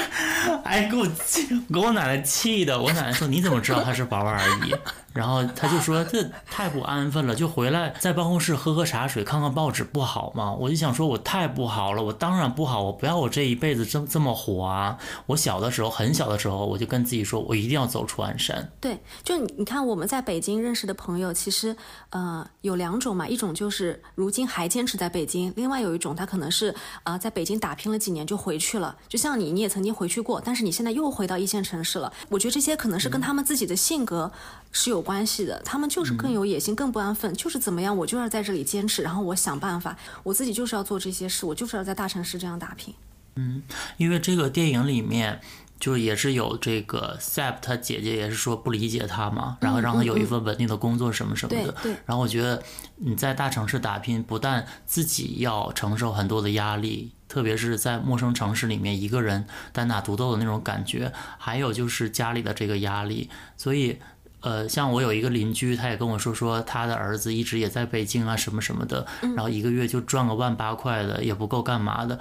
[0.63, 2.79] 哎，给我气，给我奶奶气的。
[2.79, 4.75] 我奶奶说：“你怎么知道他是玩玩而已？”
[5.13, 14.97] 然后他就说：“这太不安分了，就回来在办公室喝喝茶水，看看报纸，不好吗？”我就想说：“我太不好了，我当然不好，我不要我这一辈子这这么火啊！”
[15.27, 21.75] 我小的时候，很小的时候，我就跟自己说：“我一定要走出鞍山。”对，就你你看，我们在北京认识的朋友，其实
[22.11, 32.11] 呃有两种嘛，一种就是如今还坚持在北京，另外有一种他可能是啊在北京打拼了几年就回去了，就像你，你也曾经回去过，但是你现在又回到一线城市了。
[32.29, 34.31] 我觉得这些可能是跟他们自己的性格
[34.71, 35.01] 是有。
[35.01, 42.93] 关系的，他们就是更有野心，更不安分，就是怎么样，我就要在这里坚持，然后我想办法，我自己就是要做这些事，我就是要在大城市这样打拼。
[43.35, 43.63] 嗯，
[43.97, 45.41] 因为这个电影里面
[45.79, 51.71] 就也是有这个 Sap，他姐姐也是说不理解他嘛，然后让他有一份稳定的工作什么什么的。
[51.81, 51.93] 对。
[52.05, 52.61] 然后我觉得
[52.97, 63.97] 你在大城市打拼，不但自己要承受很多的压力，特别是在陌生城市里面一个人单打独斗的那种感觉，还有就是家里的这个压力，所以。
[64.41, 72.19] 呃，像我有一个邻居，他也跟我说说他的儿子一直也在北京啊，什么什么的，然后一个月就赚个万八块的，也不够干嘛的。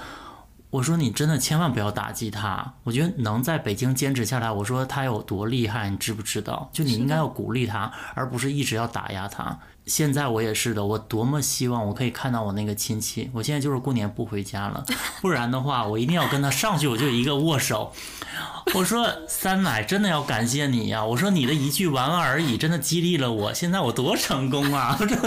[0.70, 6.70] 我说你真的千万不要打击他，我觉得能在北京坚持下来，我说他有多厉害，你知不知道？
[6.72, 9.58] 就你应该要鼓励他，而不是一直要打压他。
[9.90, 13.28] 现在我也是的，我多么希望我可以看到我那个亲戚。
[13.34, 14.84] 我现在就是过年不回家了，
[15.20, 17.92] 不然的话，我一定要跟他上去，我就一个握手。
[18.72, 21.04] 我说三奶真的要感谢你呀！
[21.04, 23.52] 我说你的一句玩玩而已，真的激励了我。
[23.52, 24.96] 现在我多成功啊！
[25.00, 25.18] 我真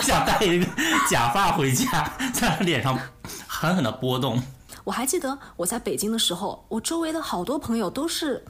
[0.00, 0.66] 想带一个
[1.10, 2.98] 假发回家，在他脸上
[3.46, 4.42] 狠狠的拨动。
[4.84, 8.42] 我还记得我在北京的时候，我周围的好多朋友都是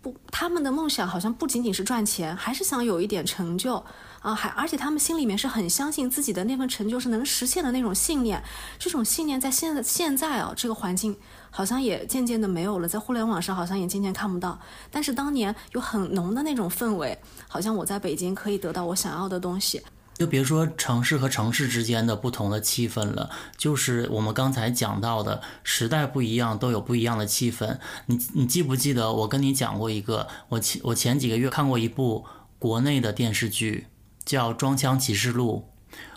[0.00, 3.84] 不，他们的梦想好像不仅仅是赚钱，还是想有一点成就。
[4.26, 8.42] 啊，还而且他们心里面是很相信自己的那份成就是能实现的那种信念，
[8.76, 11.16] 这种信念在现在现在啊这个环境
[11.48, 14.58] 好像也渐渐的没有了，在互联网上好像也渐渐看不到。
[14.90, 19.80] 但是当年有很浓的那种氛围，好像我在北京可以得到我想要的东西。
[20.14, 27.78] 就别说城市和城市之间的不同的气氛了，就是我们刚才讲到的时代不一样，都有不一样的气氛。
[28.06, 32.24] 你你记不记得我跟你讲过一个，我前我前几个月看过一部
[32.58, 33.86] 国内的电视剧。
[34.26, 35.70] 叫《装腔启示录》，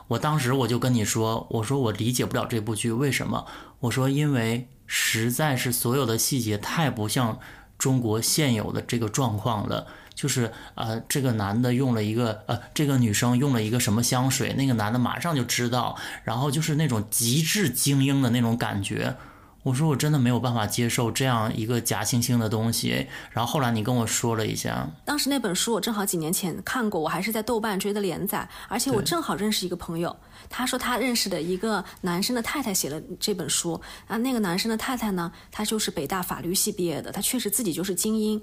[0.10, 3.46] 我当时我就跟你说，我说我理解不了这部剧为什么？
[3.82, 7.40] 我说因为实在是所有的细节太不像
[7.78, 19.16] 中国现有的这个状况了，就是呃，这个男的用了一个呃，这个女生用了一个什么香水，那个男的马上就知道，然后就是那种极致精英的那种感觉。
[19.64, 23.08] 我说我真的没有办法接受这样一个假惺惺的东西。
[23.32, 30.16] 然后后来你跟我说了一下，当时那本书我正好几年前看过，我还是在豆瓣追的连载，而且我正好认识一个朋友，
[30.50, 38.42] 他说他认识的一个男生的太太写了这本书啊，那个男生的太太呢，他就是北大法律系毕业的，他确实自己就是精英。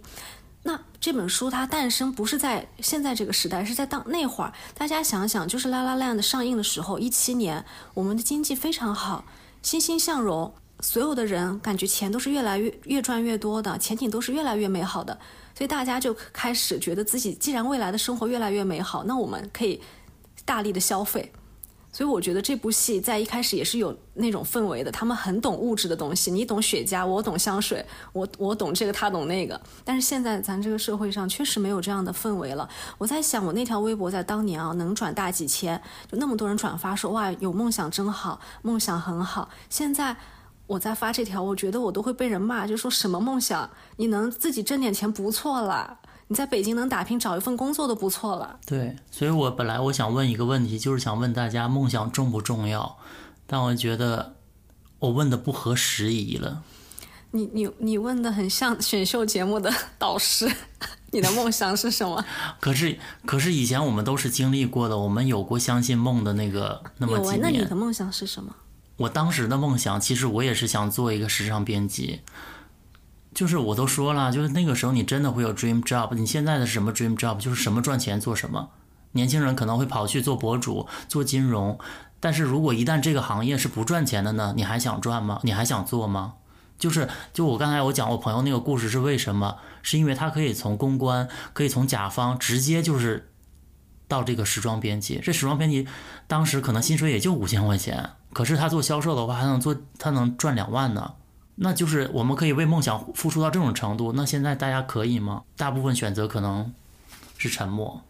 [0.64, 9.24] 那这本书它诞生不是在现在这个时代，是在当那会儿，大家想想，就是《La La Land》上映的时候，一七年，我们的经济非常好，
[9.62, 10.52] 欣欣向荣。
[10.80, 15.18] 所有的人感觉钱都是越来越越赚越多的，前景都是越来越美好的，
[15.54, 19.80] 所以大家就开始觉得自己既然未来的生活越来越美好，那我们可以
[20.44, 21.32] 大力的消费。
[21.90, 29.58] 所以我觉得这部戏在一开始也是有那种氛围的，他们很懂物质的东西，你懂雪茄，我懂香水，我我懂这个，他懂那个。
[29.82, 32.68] 但是现在咱这个社会上确实没有这样的氛围了。
[32.98, 35.80] 我在想，我那条微博在当年啊，能转大几千，
[36.12, 39.48] 就那么多人转发说哇，有梦想真好，梦想很好。
[39.70, 40.14] 现在。
[40.66, 48.59] 我在发这条，我觉得我都会被人骂，就说什么梦想，你能自己挣点钱不错了，你在北京能打拼找一份工作都不错了。
[48.66, 52.98] 对，所以我本来我想问一个问题，就是想问大家梦想重不重要，
[53.46, 54.35] 但我觉得
[54.98, 56.62] 我问的不合时宜了。
[57.31, 60.50] 你你你问的很像选秀节目的导师，
[61.12, 62.24] 你的梦想是什么？
[62.61, 67.40] 可是可是以前我们都是经历过的，我们有过相信梦的那个那么几年。
[67.40, 68.55] 那你的梦想是什么？
[68.96, 72.20] 我当时的梦想，其实我也是想做一个时尚编辑。
[73.35, 76.14] 就是我都说了，就是那个时候你真的会有 dream job。
[76.14, 77.38] 你现在的什么 dream job？
[77.38, 78.70] 就是什么赚钱做什么。
[79.12, 81.78] 年轻人可能会跑去做博主、做金融，
[82.18, 84.54] 但是如果一旦这个行业是不赚钱的呢？
[84.56, 85.40] 你还想赚吗？
[85.42, 86.35] 你还想做吗？
[86.78, 89.56] 就是就我刚才我讲我朋友那个故事是为什么？
[89.82, 93.28] 是因为他可以从公关，可以从甲方直接就是
[94.09, 95.21] 到这个时装编辑。
[95.23, 95.87] 这时装编辑
[96.27, 98.11] 当时可能薪水也就五千块钱。
[98.33, 101.12] 可是他做销售的话，还能做，他能赚两万呢。
[101.55, 104.12] 那就是我们可以为梦想付出到这种程度。
[104.12, 105.42] 那现在大家可以吗？
[105.57, 106.71] 大部分选择可能
[107.38, 108.03] 是沉默。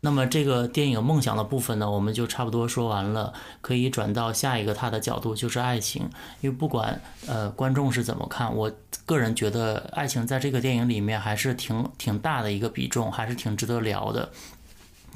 [0.00, 6.02] 那么这个电影梦想的部分呢，我们就差不多说完了，可以转到下一个他的角度，就是爱情。
[6.40, 8.70] 因为不管呃观众是怎么看，我
[9.06, 14.30] 个人觉得爱情在这个电影里面还是挺挺大的一个比重，还是挺值得聊的。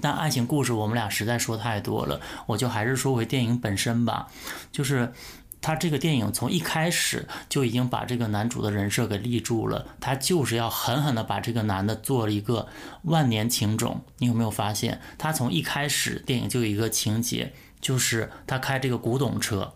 [0.00, 4.28] 但爱情故事我们俩实在说太多了，我就还是说回电影本身吧，
[4.72, 5.12] 就是。
[5.60, 12.68] 他这个电影从一开始就已经把这个男主的人设给立住了，他就是要狠狠的把这个男的做了一个
[13.02, 14.00] 万年情种。
[14.18, 19.74] 你有没有发现，他从一开始电影就有一个情节，就是他开这个古董车，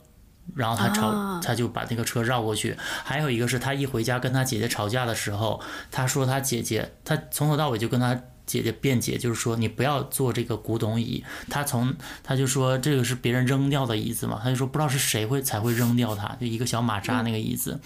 [0.54, 2.76] 然后他朝，他就把那个车绕过去。
[3.02, 8.22] 还有一个是他一回家跟他姐姐吵架的时候，他说他姐姐，他从头到尾就跟他。
[8.46, 11.24] 姐姐辩解，就是说你不要坐这个古董椅。
[11.48, 17.81] 他从他就说这个是别人扔掉的椅子嘛，他就说不知道是谁会才会扔掉它，就一个小马扎那个椅子，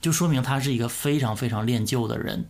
[0.00, 2.46] 就说明他是一个非常非常恋旧的人。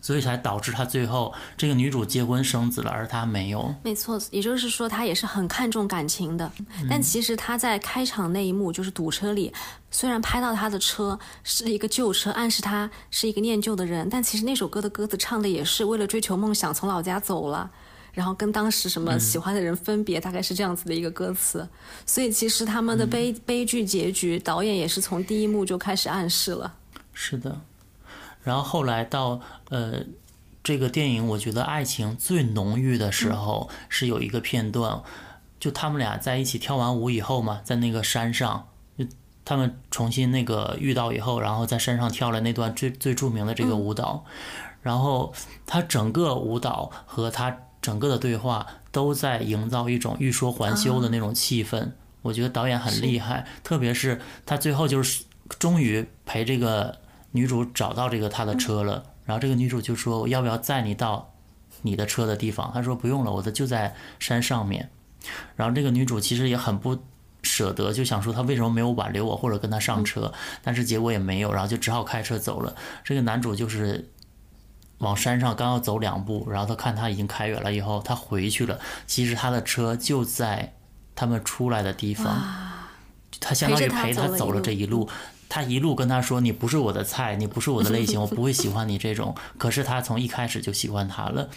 [0.00, 3.74] 所以才导致他最后这个女主结婚生子了，而他没有。
[3.82, 6.50] 没错，也就是说他也是很看重感情的。
[6.88, 9.52] 但其实他在开场那一幕，就是堵车里，
[9.90, 17.68] 虽然拍到他的车是一个旧车，暗示他是一个念旧的人，但其实那首歌的歌词唱的也是为了追求梦想从老家走了，
[18.12, 21.68] 然后跟当时什么喜欢的人分别，大概是这样子的一个歌词。
[22.06, 26.72] 所以其实他们的悲悲剧结局，导演也是从第一幕就开始暗示了。
[27.12, 27.60] 是的。
[28.48, 30.06] 然后后来到呃，
[30.64, 35.02] 这个电影我觉得爱情最浓郁的时候是有一个片段，
[35.60, 39.04] 就他们俩在一起跳完舞以后嘛，在那个山上，就
[39.44, 44.24] 他们重新那个遇到以后，然后在山上跳了那段最最著名的这个舞蹈，
[44.80, 45.34] 然后
[45.66, 51.90] 他整个舞蹈和他整个的对话都在营造一种欲说还休的那种气氛，
[52.22, 55.24] 我觉得导演很厉害，特别是他最后就是
[55.58, 56.96] 终于陪这个。
[57.38, 61.32] 女主找到这个他的车了，然后这个女主就说：“我要不要载你到
[61.82, 64.90] 你的车的地方？”他说：“不用了，我的就在山上面。”
[65.54, 66.98] 然后这个女主其实也很不
[67.42, 70.32] 舍得，就想说他为什么没有挽留我或者跟他上车，
[70.64, 72.74] 但是结果也没有，然后就只好开车走了。
[73.04, 74.10] 这个男主就是
[74.98, 78.80] 往山上刚要走两步，然后他看他已经开远了以后，他回去了。
[79.06, 80.74] 其实他的车就在
[81.14, 82.26] 他们出来的地方，
[83.38, 85.08] 他相当于陪他走了这一路。
[85.48, 91.48] 他一路跟他说：“你不是我的菜，你不是我的类型， 我不会喜欢你这种。”可是他从一开始就喜欢他了。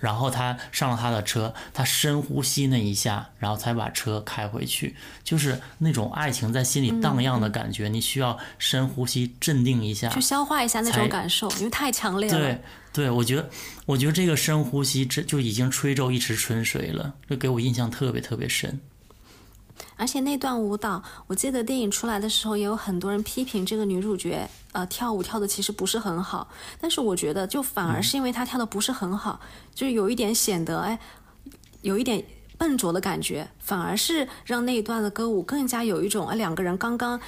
[0.00, 4.94] 然后他上了他的车，他深呼吸那一下，然后才把车开回去。
[5.22, 12.38] 就是那种爱情在心里荡漾的感觉，你需要深呼吸，镇定一下，去消化一下那种感受，因为太强烈了。
[12.38, 12.60] 对
[12.92, 13.48] 对，我觉得，
[13.86, 18.78] 我觉得这个深呼吸，这就已经吹皱一池春水了，这给我印象特别特别深。
[19.96, 26.48] 而且那段舞蹈，我记得电影出来的时候，也有很多人批评这个女主角，呃，跳舞跳的其实不是很好。
[26.80, 29.40] 但是我觉得，就反而是因为她跳的不是很好，
[29.74, 30.98] 就是有一点显得，哎，
[31.82, 32.24] 有一点
[32.56, 37.20] 笨拙的感觉，反而是让那一段的歌舞更加有一种，哎，两个人刚刚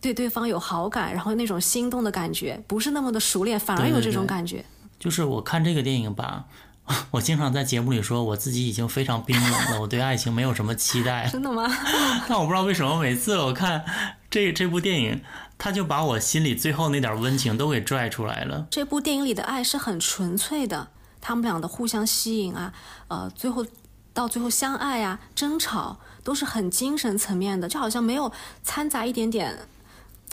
[0.00, 4.64] 对对方有好感，然后那种心动的感觉，不是那么的熟练，反而有这种感觉。
[4.98, 6.46] 就是我看这个电影吧。
[7.12, 11.26] 我经常在节目里说，我自己已经非常冰冷了，我对爱情没有什么期待。
[11.32, 11.66] 真的吗？
[12.28, 13.84] 但我不知道为什么每次我看
[14.30, 15.22] 这这部电影，
[15.56, 18.66] 他就把我心里最后那点温情都给拽出来了。
[18.70, 20.88] 这部电影里的爱是很纯粹的，
[21.20, 22.72] 他们俩的互相吸引啊，
[23.08, 23.64] 呃，最后
[24.12, 28.30] 到最后相爱啊，争吵都是很精神层面的，就好像没有
[28.62, 29.56] 掺杂一点点。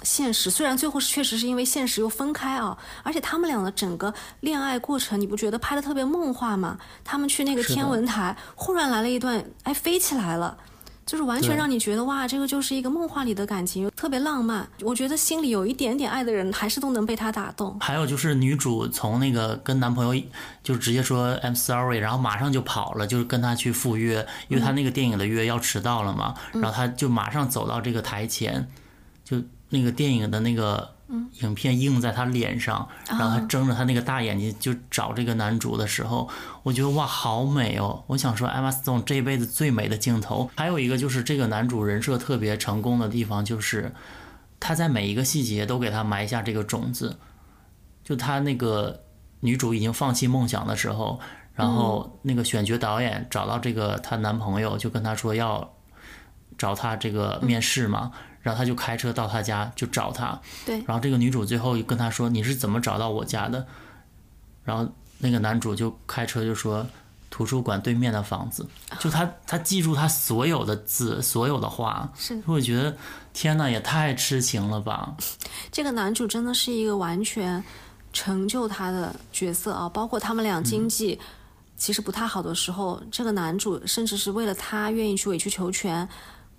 [0.03, 6.77] 现实虽然最后是确实是因为现实又分开啊，而且他们俩的整个恋爱过程，你不觉得拍的特别梦幻吗？
[7.03, 10.57] 他们去那个天文台，忽然来了一段，哎，飞起来了，
[11.05, 14.67] 就是完全让你觉得哇，这个就是一个梦幻里的感情，特别浪漫。
[14.81, 17.77] 我觉得心里有一点点爱的人，还是都能被他打动。
[17.79, 20.23] 还有就是女主从那个跟男朋友
[20.63, 28.67] 就直接说 I'm sorry，然后马上就跑了，就是跟他去赴约，因为他那个电影的约要迟到了嘛，然后他就马上走到这个台前，
[29.23, 29.37] 就。
[29.71, 30.95] 那个电影的那个
[31.41, 36.29] 影片映在他脸上，然后他睁着他那个大眼睛就找这个男主的时候，
[36.63, 38.03] 我觉得哇，好美哦！
[38.07, 40.49] 我想说，，Emma Stone 这辈子最美的镜头。
[40.55, 43.93] 还有一个就是这个男主人设特别成功的地方，就是
[44.59, 47.17] 他在每一个细节都给他埋下这个种子。
[48.03, 49.03] 就他那个
[49.39, 51.19] 女主已经放弃梦想的时候，
[51.53, 55.73] 然后那个选角导演找到这个她男朋友，就跟她说要
[56.57, 58.11] 找他这个面试嘛。
[58.41, 60.75] 然后他就开车到他家就找他，对。
[60.87, 63.65] 然后这个女主最后跟他说：“你是怎么找到我家的？”
[64.65, 66.85] 然后那个男主就开车就说
[67.29, 68.67] ：“图书馆对面的房子。”
[68.99, 72.11] 就他他记住他所有的字，所有的话。
[72.17, 72.41] 是。
[72.45, 72.95] 我觉得
[73.33, 75.15] 天呐，也太痴情了吧！
[75.71, 77.63] 这个男主真的是一个完全
[78.11, 81.19] 成就他的角色啊，包括他们俩经济
[81.77, 86.07] 其实不太好的时候，这个男主甚至是为了他愿意去委曲求全，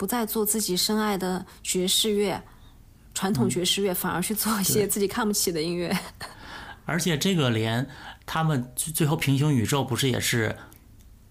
[0.03, 2.43] 不再做自己深爱的爵士乐、
[3.15, 5.97] 传统爵士乐，反而去做一些自己看不起的音乐。
[6.85, 7.89] 而且这个连
[8.27, 10.57] 他们最后平行宇宙不是也是，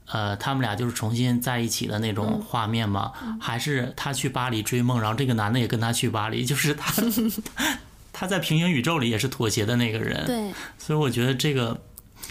[0.05, 3.11] 呃，他们俩就是重新在一起的那种画面吗？
[3.41, 7.03] 还是他去巴黎追梦，然后这个男的也跟他去巴黎，就是他
[8.13, 10.26] 他在平行宇宙里也是妥协的那个人。
[10.26, 11.78] 对，所以我觉得这个。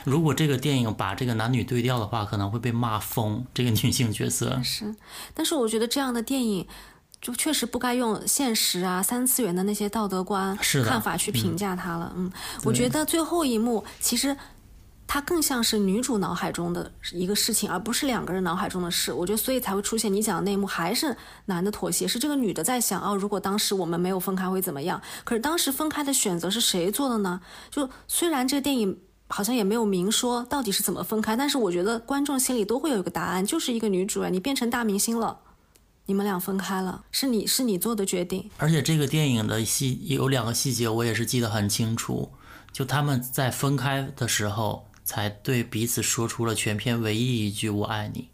[0.05, 3.45] 如果这个电影把这个男女对调的话，可能会被骂疯。
[3.53, 4.95] 这个女性角色 是，
[5.35, 6.67] 但是我觉得这样的电影
[7.21, 12.13] 就确实不该用现实啊、三次元的那些道德观看法去评价它了。
[12.17, 12.33] 嗯，
[12.65, 14.35] 我觉得最后一幕其实
[15.07, 19.13] 它更像是女主脑海中的一个事情，而不是两个人脑海中的事。
[19.13, 21.15] 我觉得所以才会出现你讲的那一幕，还是
[21.45, 25.03] 男的妥协，是这个女的在想哦，如果当时我们没有分开会怎么样？
[25.25, 27.43] 可是当时分开的选择是谁做的呢？
[27.71, 28.99] 就虽然这个电影。
[29.33, 35.39] 好像也没有明说到底是怎么分开，但是我觉得观众心里都会有一个答案，就是一个女主啊，你变成大明星了，
[36.07, 38.51] 你们俩分开了，是你是你做的决定。
[38.59, 42.33] 而且这个电影的细有两个细节，我也是记得很清楚，
[42.73, 48.29] 就他们在分开的时候才对彼此说出了全片唯一一句“我爱你”。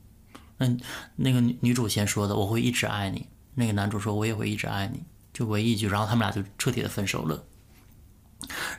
[0.57, 0.75] 那
[1.17, 5.03] 那个女主先说的“我会一直爱你”，那个男主说“我也会一直爱你”，
[5.35, 7.45] 就唯一一句，然后他们俩就彻底的分手了。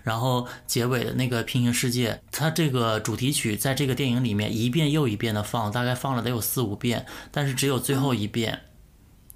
[0.03, 8.61] 然后结尾的那个平行世界，它这个主题曲在这个电影里面一遍又一遍的放，大概放了得有四五遍，但是只有最后一遍，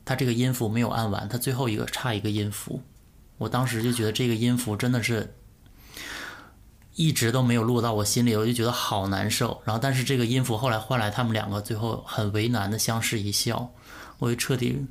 [0.05, 2.81] 它这个音符没有按完，它最后一个差一个音符，
[3.37, 5.35] 我当时就觉得这个音符真的是
[6.95, 9.61] 一直都没有落到我心里，我就觉得好难受。
[9.65, 13.73] 然后但是这个音符后来换来他们两个最后很为难的相视一笑，
[14.19, 14.85] 我就彻底，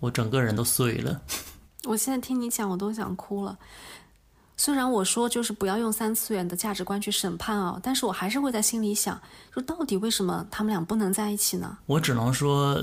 [0.00, 1.22] 我整个人都碎了。
[1.84, 3.56] 我现在听你讲，我都想哭了。
[4.58, 9.20] 虽然我说就是不要用三次元的价值观去审判啊，但是我还是会在心里想，
[9.52, 11.76] 说到底为什么他们俩不能在一起呢？
[11.84, 12.82] 我只能说，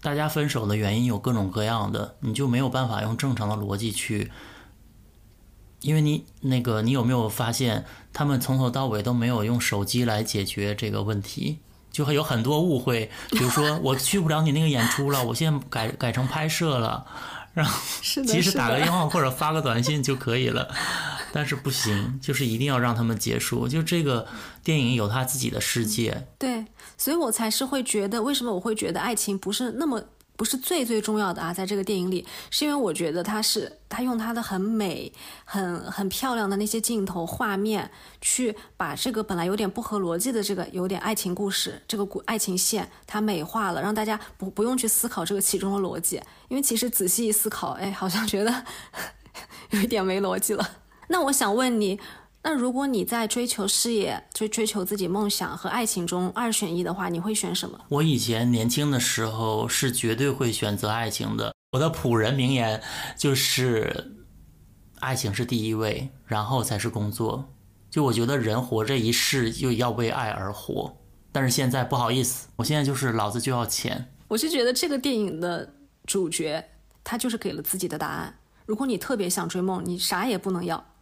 [0.00, 4.32] 大家分手的原因有各种各样的，你就没有办法用正常的逻辑去，
[5.82, 7.84] 因为你那个你有没有发现，
[8.14, 11.58] 他们从头到尾都没有用手机来解决这个问题，
[11.90, 17.06] 就会有很多误会，比如说 我去不了你那个演出了，我现在改改成拍摄了。
[17.56, 20.68] 然后， 其实打个电话或者发个短信就可以了，
[21.32, 23.66] 但是不行，就是一定要让他们结束。
[23.66, 24.26] 就这个
[24.62, 26.66] 电影有他自己的世界，对，
[26.98, 30.02] 所以我才是会觉得，为什么我会觉得爱情不是那么。
[30.36, 35.12] 不是最最重要的啊，在这个电影里，是因为我觉得他是他用他的很美、
[35.44, 48.64] 很很漂亮的那些镜头画面，去把这个本来有点不合逻辑的这个有点爱情故事这个故爱情线，它美化了，让大家不不用去思考这个其中的逻辑，因为其实仔细一思考，哎，好像觉得
[49.70, 50.68] 有一点没逻辑了。
[51.08, 51.98] 那我想问你。
[52.48, 57.76] 那如果你在追求事业、追追求自己梦想和爱情中二选一的话，你会选什么？
[57.88, 61.52] 我以前年轻的时候是绝对会选择爱情的。
[61.72, 62.80] 我的普人名言
[63.16, 64.12] 就是：
[65.00, 67.52] 爱情是第一位，然后才是工作。
[67.90, 70.96] 就我觉得人活这一世就要为爱而活。
[71.32, 74.12] 但是现在不好意思，我现在就是老子就要钱。
[74.28, 75.74] 我是觉得这个电影的
[76.04, 76.64] 主角
[77.02, 78.38] 他就是给了自己的答案。
[78.66, 80.92] 如果你特别想追梦，你啥也不能要。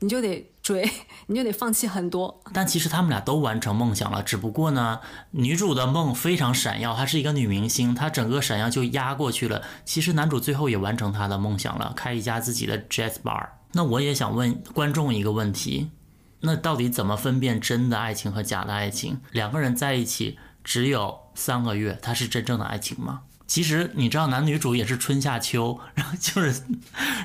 [0.00, 0.90] 你就得追，
[1.26, 2.42] 你就得放弃很多。
[2.52, 5.00] 但其实他们俩都完成梦想了，只不过呢，
[5.32, 9.62] 女主的梦非常闪耀，她是一个女明星，她整个闪耀就压过去了。
[9.84, 13.48] 其实男主最后也完成他的梦想了，开一家自己的 jazz bar。
[13.72, 15.90] 那我也想问观众一个问题：
[16.40, 19.20] 那到底怎么分辨真的爱情和假的爱情？
[19.32, 23.22] 两个人在一起只有三个月，他是真正的爱情吗？
[23.50, 26.62] 其实你知道，男女主也是春夏秋， 然后就是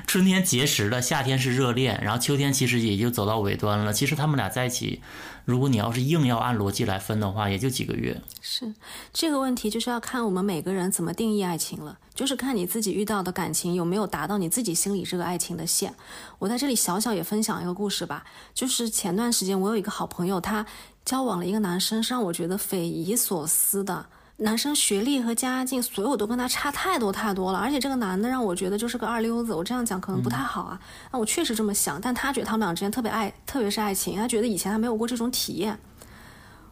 [0.08, 3.92] 春天结识的，夏天是热恋，然后秋天其实也就走到尾端了。
[3.92, 5.00] 其实他们俩在一起，
[5.44, 8.20] 如果你要是硬要按逻辑来分的话，也就几个月。
[8.42, 8.74] 是
[9.12, 15.94] 这个问题，就是要看我们每个人怎么定义爱情了，就是看你自己遇到的感情有没有达到你自己心里这个爱情的线。
[16.40, 20.66] 我在这里小小也分享一个故事吧，就是前段时间我有一个好朋友，他
[21.04, 24.06] 交往了一个男生，是让我觉得匪夷所思的。
[24.38, 29.54] 男生学历和家境，所有都跟他差太多太多了，而且这个男的让我觉得就是个二流子。
[29.54, 30.78] 我这样讲可能不太好啊，
[31.10, 31.98] 那我确实这么想。
[31.98, 35.78] 但他觉得他们俩之间特别爱，特别是爱情，他觉得以前他没有过这种体验。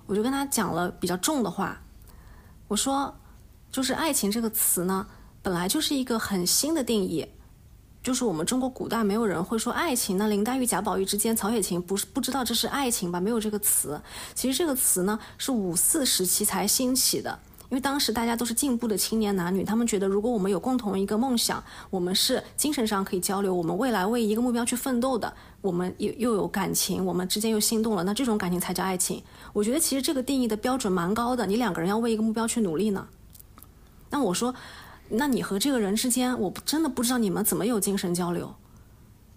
[0.05, 1.81] 我就跟他讲了比较重的话，
[2.69, 3.17] 我说，
[3.73, 5.07] 就是爱情这个词呢，
[5.41, 7.27] 本来就是一个很新的定义。
[8.03, 13.19] 就是我们中国古代没有人会说爱情，那林黛玉、贾宝玉之间，曹雪芹不是不知道这是爱情吧？
[13.19, 13.99] 没有这个词。
[14.35, 17.39] 其实这个词呢是五四时期才兴起的。
[17.75, 21.61] 因为当时大家都是进步的青年男女，他们觉得如果我们有共同一个梦想，
[21.91, 29.21] 我们是精神上可以交流，我们未来为一个目标去奋斗的，我们又又有感情，我们之间又心动了，那这种感情才叫爱情。
[29.53, 33.09] 我觉得其实这个定义的标准蛮高的，你两个人要为一个目标去努力呢。
[34.11, 34.55] 那我说，
[35.09, 38.55] 那你和这个人之间，我真的不知道你们怎么有精神交流，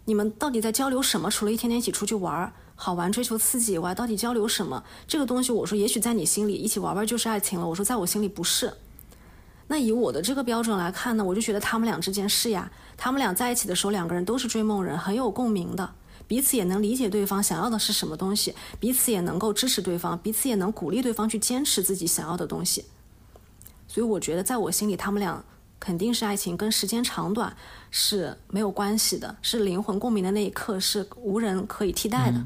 [0.05, 1.31] 你们到底在交流什么？
[1.31, 2.53] 除了一天天一起出去玩儿。
[2.79, 4.81] 好玩、追求刺激以外，到底交流什么？
[5.07, 7.67] 这个东西，我说也许在你心里一起玩玩就是爱情了。
[7.67, 8.71] 我说在我心里不是。
[9.67, 12.71] 那以我的这个标准来看呢，我就觉得他们俩之间是呀。
[12.95, 15.91] 他们俩在一起的时候，两个人都是追梦人，很有共鸣的，
[16.27, 22.85] 彼此也能理解对方想要的是什么东西，彼此也能够支持对方，彼此也能鼓励对方去坚持自己想要的东西。
[23.87, 25.43] 所以我觉得在我心里，他们俩
[25.79, 27.55] 肯定是爱情，跟时间长短
[27.91, 32.45] 是没有关系的，是灵魂共鸣的那一刻是无人可以替代的。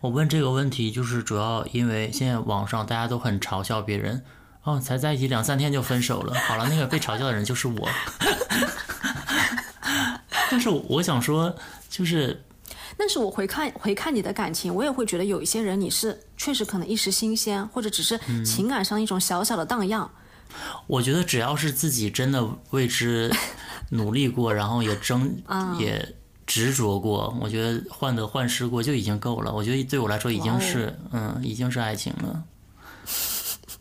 [0.00, 4.22] 我问这个问题，就是主要因为现在网上大家都很嘲笑别人，
[4.64, 6.34] 哦，才在一起两三天就分手了。
[6.40, 7.88] 好了，那个被嘲笑的人就是我。
[10.50, 11.54] 但是我想说，
[11.88, 12.44] 就是，
[12.96, 20.10] 但是我回看回看你的感情，我也会觉得有一些人你是确实可能一时新鲜，或者只是情感上一种小小的荡漾。
[20.86, 23.32] 我觉得只要是自己真的为之
[23.90, 25.42] 努力过，然后也争
[25.78, 26.14] 也。
[26.46, 29.52] 执着过，我觉得患得患失过就已经够了。
[29.52, 32.42] 我觉得对我来说已经是，嗯，已经是爱情了。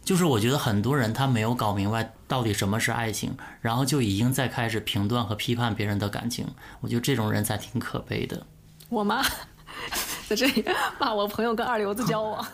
[0.03, 6.45] 就是我觉得很多人他没有搞明白到底什么是爱情，然后就已经在开始评断和批判别人的感情。
[6.81, 8.45] 我觉得这种人才挺可悲的。
[8.89, 9.23] 我妈
[10.27, 10.65] 在这里
[10.99, 12.45] 骂我朋友跟二流子交往。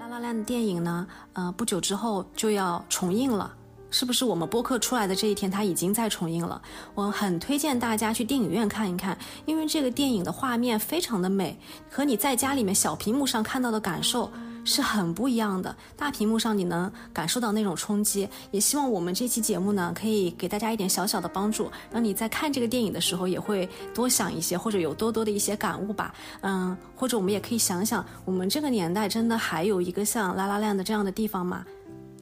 [0.00, 3.54] 拉拉烂的电影呢，呃，不久之后就要重映了。
[3.94, 6.60] 是不是我们播客出来的这一天，它已经在重映了？
[6.96, 9.16] 我很推荐大家去电影院看一看，
[9.46, 11.56] 因为这个电影的画面非常的美，
[11.88, 14.28] 和你在家里面小屏幕上看到的感受
[14.64, 15.76] 是很不一样的。
[15.96, 18.28] 大屏幕上你能感受到那种冲击。
[18.50, 26.12] 也希望我们这期节目呢，可以给大家一点小小的帮助，让你在看这个电影的时候也会多想一些，或者有多多的一些感悟吧。
[26.40, 31.64] 嗯，或者我们也可以想想，我们这个年代真的还有一个像拉拉链的这样的地方吗？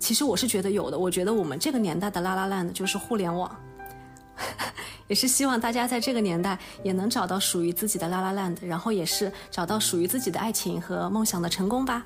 [0.03, 3.49] 其实我是觉得有的，我觉得我们这个年代的拉拉烂的就是互联网，
[5.07, 12.05] 也是希望大家在这个年代也能找到属于自己的拉拉烂的，然后也是找到属于自己的爱情和梦想的成功吧。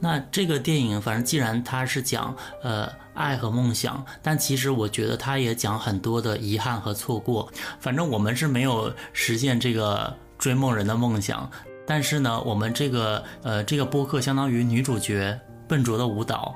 [0.00, 2.34] 那这个电影，反正既然它是讲
[2.64, 7.48] 呃爱和梦想，但其实我觉得它也讲很多的遗憾和错过。
[7.78, 11.48] 反正我们是没有实现这个追梦人的梦想，
[11.86, 15.38] 但是呢，我们这个呃这个播客相当于女主角
[15.68, 16.52] 笨拙的舞蹈。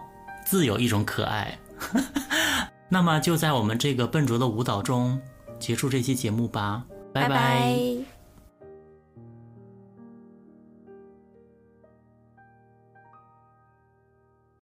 [0.50, 1.56] 自有一种可爱，
[2.90, 5.16] 那么就在我们这个笨拙的舞蹈中
[5.60, 6.84] 结束这期节目吧，
[7.14, 8.09] 拜拜。